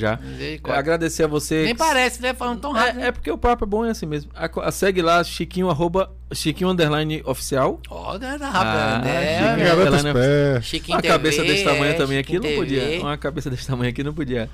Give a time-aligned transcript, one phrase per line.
[0.00, 0.16] já.
[0.16, 0.78] Misericórdia.
[0.80, 1.64] Agradecer a você.
[1.64, 2.34] Nem parece, né?
[2.34, 3.00] Falando tão rápido.
[3.00, 4.30] É, é porque o papo é bom é assim mesmo.
[4.34, 7.80] A, a- segue lá, Chiquinho, arroba, Chiquinho underline oficial.
[7.88, 9.20] Ó, galera Ah, rápida, né?
[9.20, 9.56] Chiquinho, meu?
[9.66, 9.74] galera.
[9.84, 10.12] Garotas né?
[10.12, 10.60] pé.
[10.62, 12.80] Chiquinho Uma TV, cabeça desse tamanho é, também aqui Chiquinho não podia.
[12.80, 12.98] TV.
[12.98, 14.48] Uma cabeça desse tamanho aqui não podia.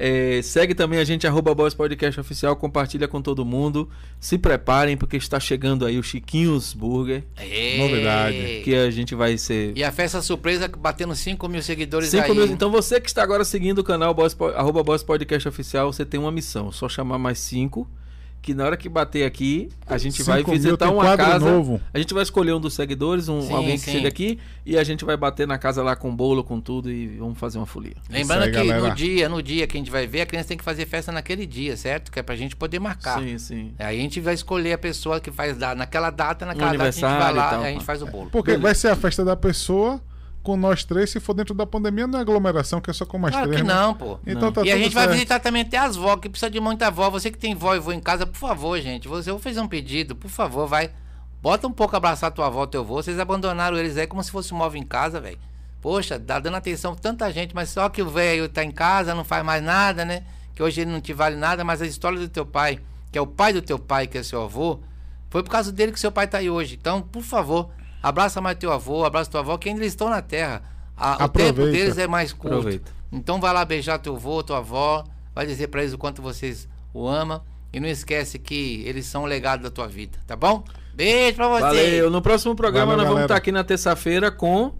[0.00, 3.90] É, segue também a gente, arroba Boys Podcast Oficial, compartilha com todo mundo.
[4.20, 7.78] Se preparem, porque está chegando aí o Chiquinhos Burger, É.
[7.78, 8.60] Novidade.
[8.62, 9.76] que a gente vai ser.
[9.76, 12.32] E a festa surpresa batendo 5 mil seguidores 5 aí.
[12.32, 12.46] mil.
[12.46, 16.20] Então você que está agora seguindo o canal Boys, arroba Boys Podcast Oficial, você tem
[16.20, 16.70] uma missão.
[16.70, 17.88] Só chamar mais 5.
[18.40, 21.50] Que na hora que bater aqui, a gente vai 5 mil, visitar uma quadro casa.
[21.50, 21.80] novo.
[21.92, 23.92] A gente vai escolher um dos seguidores, um, Sim, alguém que sim.
[23.92, 27.08] chega aqui, e a gente vai bater na casa lá com bolo, com tudo, e
[27.18, 27.96] vamos fazer uma folia.
[28.08, 28.88] Lembrando aí, que galera.
[28.88, 31.12] no dia, no dia que a gente vai ver, a criança tem que fazer festa
[31.12, 32.10] naquele dia, certo?
[32.10, 33.20] Que é pra gente poder marcar.
[33.20, 33.72] Sim, sim.
[33.78, 36.90] Aí a gente vai escolher a pessoa que faz naquela data, naquela Um data a
[36.90, 38.30] gente vai e lá tal, e a gente faz o bolo.
[38.30, 38.62] Porque Beleza.
[38.62, 40.00] vai ser a festa da pessoa
[40.48, 41.10] com nós três.
[41.10, 43.60] Se for dentro da pandemia, não é aglomeração, que é só com mais Claro três.
[43.60, 43.74] que né?
[43.74, 44.18] não, pô.
[44.26, 44.52] Então Não.
[44.52, 45.12] tá e a gente vai certo.
[45.14, 47.10] visitar também até as vó, que precisa de muita avó.
[47.10, 49.06] Você que tem vó e vô em casa, por favor, gente.
[49.08, 50.90] Você, eu vou fazer um pedido, por favor, vai.
[51.42, 52.94] Bota um pouco abraçar tua avó, teu avô.
[52.94, 55.38] Vocês abandonaram eles aí como se fosse um móvel em casa, velho.
[55.82, 59.24] Poxa, tá dando atenção tanta gente, mas só que o velho tá em casa, não
[59.24, 60.24] faz mais nada, né?
[60.54, 62.80] Que hoje ele não te vale nada, mas a história do teu pai,
[63.12, 64.80] que é o pai do teu pai, que é seu avô,
[65.30, 66.76] foi por causa dele que seu pai tá aí hoje.
[66.80, 67.68] Então, por favor,
[68.02, 70.62] abraça mais teu avô, abraça tua avó, que ainda eles estão na terra.
[70.96, 72.56] A- o tempo deles é mais curto.
[72.58, 72.90] Aproveita.
[73.12, 75.04] Então vai lá beijar teu avô, tua avó,
[75.34, 77.40] vai dizer pra eles o quanto vocês o amam
[77.72, 80.64] e não esquece que eles são o legado da tua vida, tá bom?
[80.94, 81.60] Beijo pra você.
[81.60, 82.10] Valeu.
[82.10, 83.24] No próximo programa Valeu, nós vamos galera.
[83.26, 84.72] estar aqui na terça-feira com.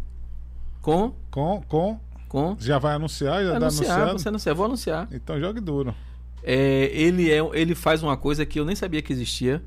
[0.83, 1.13] Com.
[1.31, 2.01] Com, com.
[2.29, 2.57] Com.
[2.59, 3.43] Já vai anunciar?
[3.43, 4.19] Já tá Anunciar, anunciado?
[4.19, 5.09] você anunciar, vou anunciar.
[5.13, 5.95] Então jogue duro.
[6.43, 9.63] É, ele, é, ele faz uma coisa que eu nem sabia que existia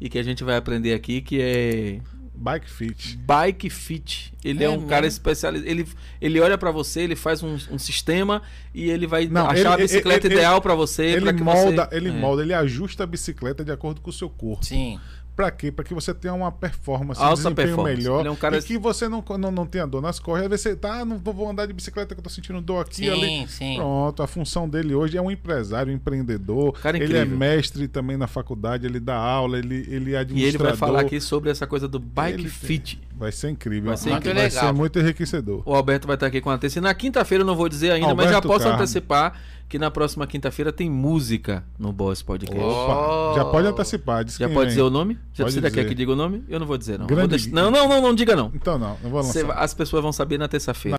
[0.00, 2.00] e que a gente vai aprender aqui, que é
[2.36, 3.16] Bike Fit.
[3.16, 4.32] Bike Fit.
[4.44, 4.88] Ele é, É um mesmo?
[4.88, 5.68] cara especializado.
[5.70, 5.86] Ele,
[6.20, 8.42] ele olha pra você, ele faz um, um sistema
[8.74, 11.04] e ele vai Não, achar ele- a bicicleta ele- ideal pra você.
[11.04, 11.96] Ele pra que molda, você...
[11.96, 12.12] ele É.
[12.12, 14.64] molda, ele ajusta a bicicleta de acordo com o seu corpo.
[14.64, 15.00] Sim.
[15.36, 15.70] Pra quê?
[15.70, 17.96] Pra que você tenha uma performance, um desempenho performance.
[17.98, 18.24] melhor.
[18.24, 20.44] É um cara- E que você não, não, não tenha dor nas costas.
[20.44, 22.80] Às vezes você tá, ah, não vou- andar de bicicleta que eu tô sentindo dor
[22.80, 23.20] aqui e ali.
[23.20, 23.76] Sim, sim.
[23.76, 26.72] Pronto, a função dele hoje é um empresário, um empreendedor.
[26.80, 30.66] Cara ele é mestre também na faculdade, ele dá aula, ele, ele é E administrador.
[30.68, 32.98] ele vai falar aqui sobre essa coisa do Bike Ele- Fit.
[33.18, 33.88] Vai ser incrível.
[33.88, 34.50] Vai ser vai incrível.
[34.50, 35.62] ser muito enriquecedor.
[35.66, 36.78] O Alberto vai estar aqui com a terça.
[36.78, 38.78] E na quinta-feira eu não vou dizer ainda, mas já Alberto posso Carmo.
[38.78, 42.58] antecipar que na próxima quinta-feira tem música no Boss Podcast.
[42.58, 42.68] Oh.
[42.68, 44.24] Opa, já pode antecipar.
[44.24, 44.76] Diz Já quem pode vem.
[44.76, 45.18] dizer o nome?
[45.32, 45.88] Já Pode você quer dizer.
[45.88, 46.44] que diga o nome?
[46.48, 47.06] Eu não vou dizer, não.
[47.06, 47.52] Grande Vou.
[47.54, 48.50] Não, não, não, não diga não.
[48.54, 49.50] Então não, não vou lançar.
[49.52, 50.96] as pessoas vão saber na terça-feira.